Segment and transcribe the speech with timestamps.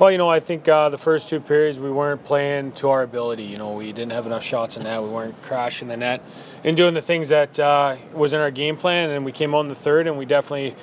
[0.00, 3.02] Well, you know, I think uh, the first two periods we weren't playing to our
[3.02, 3.42] ability.
[3.42, 5.02] You know, we didn't have enough shots in net.
[5.02, 6.24] We weren't crashing the net
[6.64, 9.10] and doing the things that uh, was in our game plan.
[9.10, 10.74] And we came on the third, and we definitely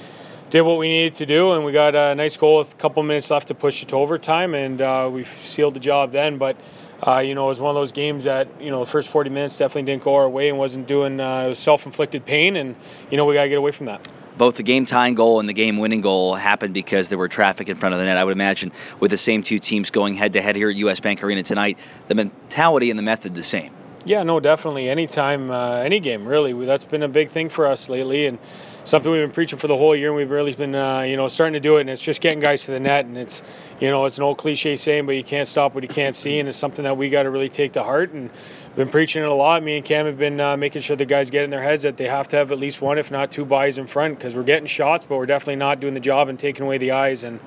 [0.51, 1.53] did what we needed to do.
[1.53, 3.95] And we got a nice goal with a couple minutes left to push it to
[3.95, 6.37] overtime, and uh, we sealed the job then.
[6.37, 6.55] But
[7.01, 9.31] uh, you know, it was one of those games that you know the first 40
[9.31, 11.19] minutes definitely didn't go our way and wasn't doing.
[11.19, 12.75] Uh, it was self-inflicted pain, and
[13.09, 14.07] you know we got to get away from that
[14.37, 17.69] both the game tying goal and the game winning goal happened because there were traffic
[17.69, 18.17] in front of the net.
[18.17, 20.99] I would imagine with the same two teams going head to head here at US
[20.99, 23.73] Bank Arena tonight, the mentality and the method the same.
[24.07, 24.89] Yeah, no, definitely.
[24.89, 26.53] Anytime, uh, any game, really.
[26.65, 28.39] That's been a big thing for us lately, and
[28.85, 30.07] something we've been preaching for the whole year.
[30.07, 31.81] And we've really been, uh, you know, starting to do it.
[31.81, 33.05] And it's just getting guys to the net.
[33.05, 33.43] And it's,
[33.81, 36.39] you know, it's an old cliche saying, but you can't stop what you can't see.
[36.39, 38.11] And it's something that we got to really take to heart.
[38.13, 38.29] And
[38.77, 39.63] been preaching it a lot.
[39.63, 41.97] Me and Cam have been uh, making sure the guys get in their heads that
[41.97, 44.43] they have to have at least one, if not two, buys in front because we're
[44.43, 47.23] getting shots, but we're definitely not doing the job and taking away the eyes.
[47.23, 47.39] And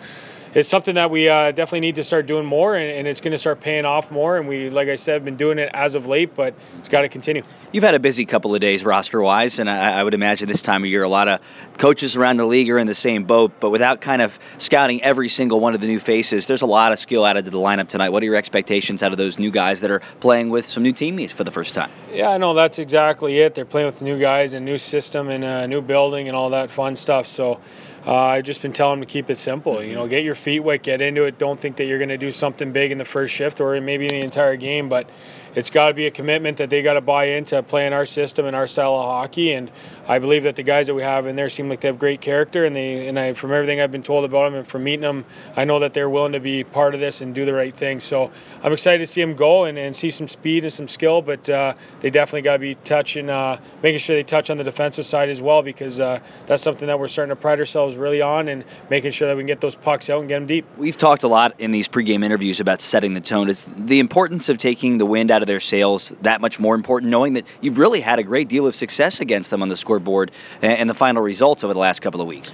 [0.52, 3.30] it's something that we uh, definitely need to start doing more, and, and it's going
[3.30, 4.36] to start paying off more.
[4.36, 7.02] And we, like I said, have been doing it as of late, but it's got
[7.02, 7.44] to continue.
[7.72, 10.60] You've had a busy couple of days roster wise, and I, I, would imagine this
[10.60, 11.40] time of year a lot of
[11.78, 13.52] coaches around the league are in the same boat.
[13.60, 16.90] But without kind of scouting every single one of the new faces, there's a lot
[16.90, 18.08] of skill added to the lineup tonight.
[18.08, 20.92] What are your expectations out of those new guys that are playing with some new
[21.20, 21.90] teammates for the first time?
[22.12, 23.54] Yeah, I know that's exactly it.
[23.54, 26.70] They're playing with new guys and new system and a new building and all that
[26.70, 27.26] fun stuff.
[27.26, 27.60] So
[28.06, 29.82] uh, I've just been telling them to keep it simple.
[29.82, 31.38] You know, get your feet wet, get into it.
[31.38, 34.06] Don't think that you're going to do something big in the first shift or maybe
[34.06, 35.08] in the entire game, but
[35.54, 38.46] it's got to be a commitment that they got to buy into playing our system
[38.46, 39.52] and our style of hockey.
[39.52, 39.70] And
[40.06, 42.20] I believe that the guys that we have in there seem like they have great
[42.20, 42.64] character.
[42.64, 45.24] And they and I, from everything I've been told about them and from meeting them,
[45.56, 47.98] I know that they're willing to be part of this and do the right thing.
[47.98, 48.30] So
[48.62, 51.09] I'm excited to see them go and, and see some speed and some skill.
[51.20, 54.64] But uh, they definitely got to be touching, uh, making sure they touch on the
[54.64, 58.22] defensive side as well because uh, that's something that we're starting to pride ourselves really
[58.22, 60.66] on and making sure that we can get those pucks out and get them deep.
[60.76, 63.48] We've talked a lot in these pregame interviews about setting the tone.
[63.48, 67.10] Is the importance of taking the wind out of their sails that much more important,
[67.10, 70.30] knowing that you've really had a great deal of success against them on the scoreboard
[70.62, 72.52] and the final results over the last couple of weeks?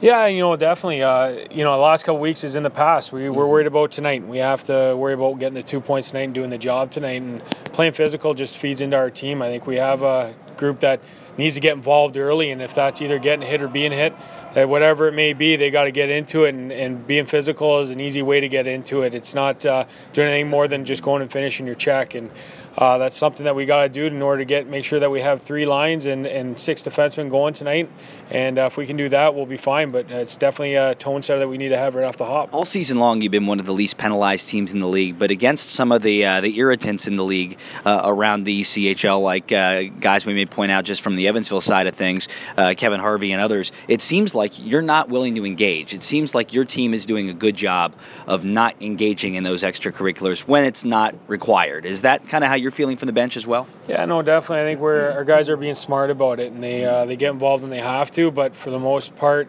[0.00, 1.02] Yeah, you know, definitely.
[1.02, 3.12] Uh, you know, the last couple weeks is in the past.
[3.12, 4.22] We, we're worried about tonight.
[4.26, 7.22] We have to worry about getting the two points tonight and doing the job tonight.
[7.22, 9.40] And playing physical just feeds into our team.
[9.40, 11.00] I think we have a group that
[11.36, 14.14] needs to get involved early, and if that's either getting hit or being hit,
[14.56, 16.54] uh, whatever it may be, they got to get into it.
[16.54, 19.14] And, and, being physical is an easy way to get into it.
[19.14, 22.14] It's not uh, doing anything more than just going and finishing your check.
[22.14, 22.30] And
[22.78, 25.10] uh, that's something that we got to do in order to get make sure that
[25.10, 27.90] we have three lines and, and six defensemen going tonight.
[28.30, 29.90] And uh, if we can do that, we'll be fine.
[29.90, 32.52] But it's definitely a tone setter that we need to have right off the hop.
[32.52, 35.30] All season long, you've been one of the least penalized teams in the league, but
[35.30, 39.48] against some of the uh, the irritants in the league uh, around the ECHL, like
[39.48, 43.32] guys we may point out just from the Evansville side of things, uh, Kevin Harvey
[43.32, 45.94] and others, it seems like you're not willing to engage.
[45.94, 47.94] It seems like your team is doing a good job
[48.26, 51.86] of not engaging in those extracurriculars when it's not required.
[51.86, 53.66] Is that kind of how you're feeling from the bench as well?
[53.88, 54.62] Yeah, no, definitely.
[54.62, 57.32] I think we're our guys are being smart about it, and they uh, they get
[57.32, 58.30] involved when they have to.
[58.30, 59.48] But for the most part,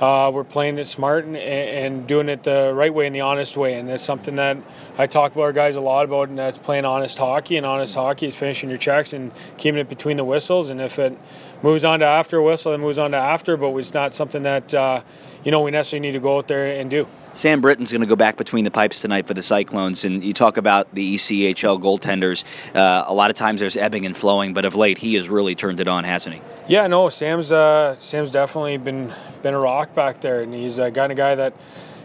[0.00, 3.56] uh, we're playing it smart and, and, doing it the right way and the honest
[3.56, 3.74] way.
[3.74, 4.56] And it's something that
[4.96, 7.56] I talk about our guys a lot about, and that's playing honest hockey.
[7.56, 10.70] And honest hockey is finishing your checks and keeping it between the whistles.
[10.70, 11.18] And if it
[11.62, 14.72] moves on to after whistle, it moves on to after, but it's not something that,
[14.72, 15.02] uh,
[15.44, 17.08] you know, we necessarily need to go out there and do.
[17.38, 20.32] Sam Brittain's going to go back between the pipes tonight for the Cyclones, and you
[20.32, 22.42] talk about the ECHL goaltenders.
[22.74, 25.54] Uh, a lot of times there's ebbing and flowing, but of late he has really
[25.54, 26.42] turned it on, hasn't he?
[26.66, 30.90] Yeah, no, Sam's uh, Sam's definitely been been a rock back there, and he's a
[30.90, 31.54] kind of guy that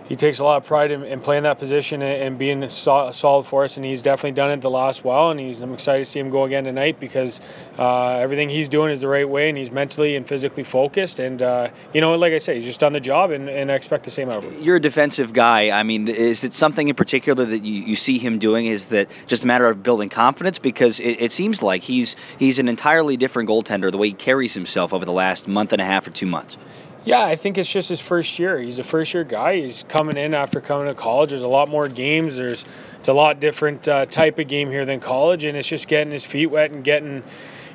[0.06, 3.12] he takes a lot of pride in, in playing that position and, and being so,
[3.12, 3.78] solid for us.
[3.78, 5.32] And he's definitely done it the last while.
[5.32, 7.40] And he's, I'm excited to see him go again tonight because
[7.80, 11.20] uh, everything he's doing is the right way, and he's mentally and physically focused.
[11.20, 13.76] And uh, you know, like I say, he's just done the job, and, and I
[13.76, 14.62] expect the same out of him.
[14.62, 15.78] You're a defensive guy.
[15.78, 18.66] I mean, is it something in particular that you, you see him doing?
[18.66, 20.60] Is that just a matter of building confidence?
[20.60, 24.54] Because it, it seems like he's he's an entirely different goaltender the way he carries
[24.54, 26.58] himself over the last month and a half or two months.
[27.06, 28.59] Yeah, I think it's just his first year.
[28.59, 29.58] He's a first year guy.
[29.58, 31.31] He's coming in after coming to college.
[31.31, 32.38] There's a lot more games.
[32.38, 32.64] There's
[32.97, 36.14] it's a lot different uh, type of game here than college, and it's just getting
[36.14, 37.23] his feet wet and getting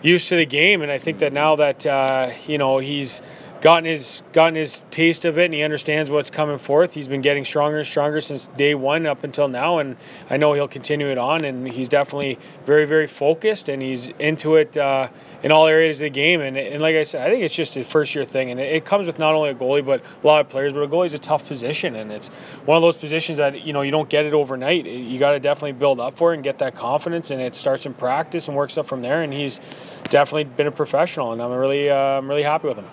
[0.00, 0.80] used to the game.
[0.80, 3.20] And I think that now that uh, you know he's
[3.60, 6.94] gotten his gotten his taste of it and he understands what's coming forth.
[6.94, 9.96] He's been getting stronger and stronger since day one up until now, and
[10.30, 11.44] I know he'll continue it on.
[11.44, 15.08] And he's definitely very very focused and he's into it uh,
[15.42, 16.40] in all areas of the game.
[16.40, 18.76] And, and like I said, I think it's just a first year thing, and it,
[18.76, 20.72] it, comes with not only a goalie but a lot of players.
[20.72, 22.28] But a goalie is a tough position, and it's
[22.64, 24.86] one of those positions that you know you don't get it overnight.
[24.86, 27.86] You got to definitely build up for it and get that confidence, and it starts
[27.86, 29.22] in practice and works up from there.
[29.22, 29.60] And he's
[30.10, 32.86] definitely been a professional, and I'm really uh, I'm really happy with him.